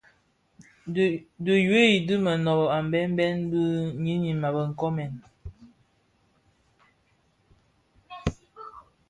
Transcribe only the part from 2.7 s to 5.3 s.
a mbembe bi ňyinim a be nkoomèn.